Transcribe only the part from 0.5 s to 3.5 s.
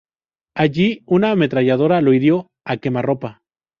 Allí una ametralladora lo hirió a quemarropa.